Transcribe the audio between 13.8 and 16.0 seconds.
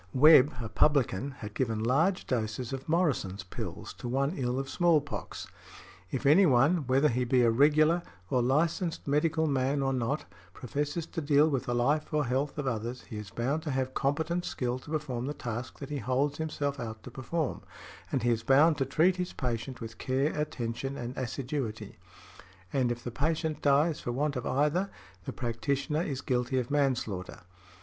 competent skill to perform the task that he